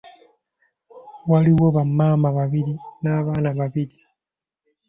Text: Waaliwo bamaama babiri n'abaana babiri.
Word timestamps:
Waaliwo 1.29 1.65
bamaama 1.75 2.29
babiri 2.37 2.73
n'abaana 3.01 3.49
babiri. 3.59 3.95